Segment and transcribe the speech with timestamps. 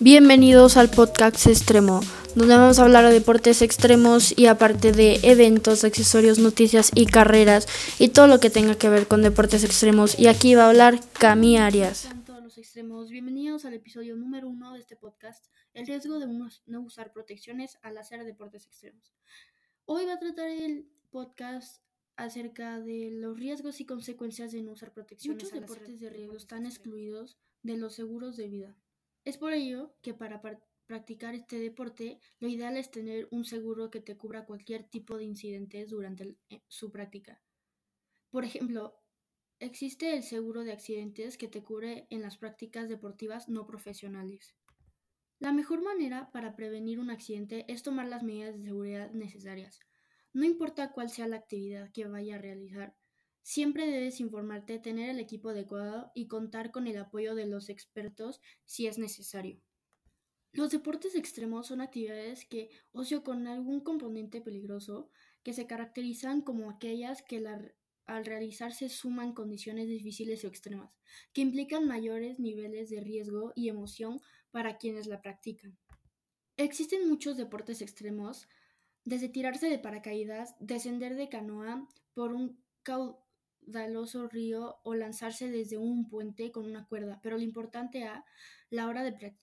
[0.00, 2.02] Bienvenidos al podcast extremo,
[2.36, 7.66] donde vamos a hablar de deportes extremos y aparte de eventos, accesorios, noticias y carreras
[7.98, 10.16] y todo lo que tenga que ver con deportes extremos.
[10.16, 12.08] Y aquí va a hablar Cami Arias.
[12.24, 16.80] todos los extremos, bienvenidos al episodio número uno de este podcast, el riesgo de no
[16.80, 19.12] usar protecciones al hacer deportes extremos.
[19.84, 21.82] Hoy va a tratar el podcast
[22.14, 25.42] acerca de los riesgos y consecuencias de no usar protecciones.
[25.42, 28.76] Muchos deportes de riesgo están excluidos de los seguros de vida.
[29.28, 30.40] Es por ello que para
[30.86, 35.24] practicar este deporte, lo ideal es tener un seguro que te cubra cualquier tipo de
[35.24, 37.42] incidentes durante eh, su práctica.
[38.30, 38.94] Por ejemplo,
[39.58, 44.56] existe el seguro de accidentes que te cubre en las prácticas deportivas no profesionales.
[45.38, 49.78] La mejor manera para prevenir un accidente es tomar las medidas de seguridad necesarias.
[50.32, 52.96] No importa cuál sea la actividad que vaya a realizar,
[53.48, 58.42] siempre debes informarte, tener el equipo adecuado y contar con el apoyo de los expertos
[58.66, 59.58] si es necesario.
[60.52, 65.08] Los deportes extremos son actividades que, ocio con algún componente peligroso,
[65.42, 67.42] que se caracterizan como aquellas que
[68.04, 70.92] al realizarse suman condiciones difíciles o extremas,
[71.32, 75.78] que implican mayores niveles de riesgo y emoción para quienes la practican.
[76.58, 78.46] Existen muchos deportes extremos
[79.06, 82.62] desde tirarse de paracaídas, descender de canoa por un
[83.68, 88.24] caudaloso río o lanzarse desde un puente con una cuerda, pero lo importante a
[88.70, 89.36] la hora de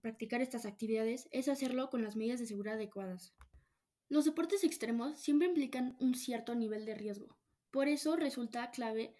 [0.00, 3.34] practicar, estas actividades es hacerlo con las medidas de seguridad adecuadas.
[4.08, 7.36] Los deportes extremos siempre implican un cierto nivel de riesgo,
[7.70, 9.14] por eso resulta clave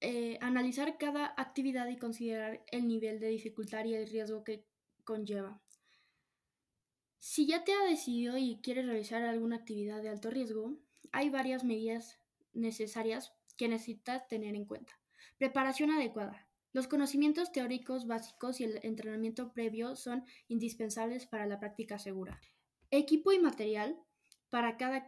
[0.00, 4.66] eh, analizar cada actividad y considerar el nivel de dificultad y el riesgo que
[5.04, 5.62] conlleva.
[7.18, 10.78] Si ya te ha decidido y quieres realizar alguna actividad de alto riesgo,
[11.12, 12.20] hay varias medidas
[12.56, 14.98] necesarias que necesitas tener en cuenta.
[15.38, 16.48] Preparación adecuada.
[16.72, 22.40] Los conocimientos teóricos básicos y el entrenamiento previo son indispensables para la práctica segura.
[22.90, 23.98] Equipo y material
[24.50, 25.06] para cada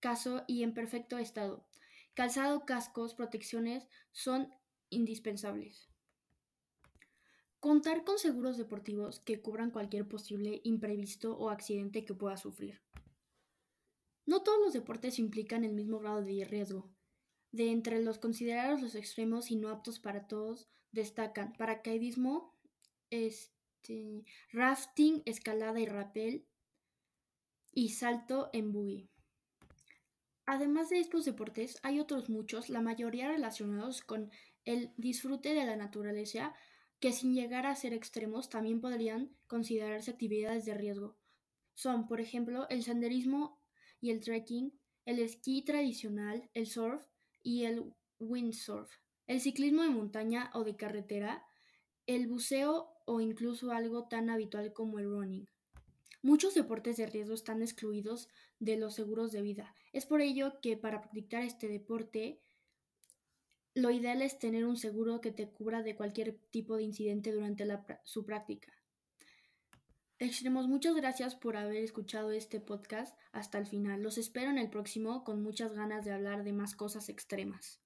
[0.00, 1.66] caso y en perfecto estado.
[2.14, 4.52] Calzado, cascos, protecciones son
[4.90, 5.88] indispensables.
[7.60, 12.80] Contar con seguros deportivos que cubran cualquier posible imprevisto o accidente que pueda sufrir.
[14.28, 16.90] No todos los deportes implican el mismo grado de riesgo.
[17.50, 22.54] De entre los considerados los extremos y no aptos para todos, destacan paracaidismo,
[23.08, 26.46] este, rafting, escalada y rappel
[27.72, 29.08] y salto en buggy.
[30.44, 34.30] Además de estos deportes, hay otros muchos, la mayoría relacionados con
[34.66, 36.52] el disfrute de la naturaleza,
[37.00, 41.16] que sin llegar a ser extremos también podrían considerarse actividades de riesgo.
[41.74, 43.57] Son, por ejemplo, el senderismo
[44.00, 44.72] y el trekking,
[45.04, 47.02] el esquí tradicional, el surf
[47.42, 48.90] y el windsurf,
[49.26, 51.44] el ciclismo de montaña o de carretera,
[52.06, 55.48] el buceo o incluso algo tan habitual como el running.
[56.22, 58.28] Muchos deportes de riesgo están excluidos
[58.58, 59.74] de los seguros de vida.
[59.92, 62.40] Es por ello que para practicar este deporte
[63.74, 67.64] lo ideal es tener un seguro que te cubra de cualquier tipo de incidente durante
[68.04, 68.72] su práctica.
[70.20, 74.02] Extremos, muchas gracias por haber escuchado este podcast hasta el final.
[74.02, 77.76] Los espero en el próximo con muchas ganas de hablar de más cosas extremas.